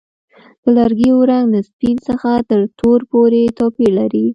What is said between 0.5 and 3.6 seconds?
د لرګي رنګ له سپین څخه تر تور پورې